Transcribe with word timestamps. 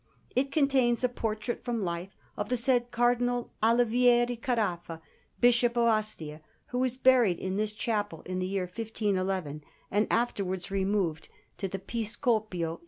It 0.35 0.51
contains 0.51 1.03
a 1.03 1.09
portrait 1.09 1.63
from 1.63 1.79
life 1.83 2.15
of 2.35 2.49
the 2.49 2.57
said 2.57 2.89
Cardinal 2.89 3.51
Olivieri 3.61 4.35
Caraffa, 4.41 4.99
Bishop 5.39 5.77
of 5.77 5.83
Ostia, 5.83 6.41
who 6.69 6.79
was 6.79 6.97
buried 6.97 7.37
in 7.37 7.55
this 7.57 7.71
chapel 7.71 8.23
in 8.25 8.39
the 8.39 8.47
year 8.47 8.63
1511, 8.63 9.63
and 9.91 10.07
afterwards 10.09 10.71
removed 10.71 11.29
to 11.59 11.67
the 11.67 11.77
Piscopio 11.77 12.49
in 12.61 12.63
Naples. 12.63 12.79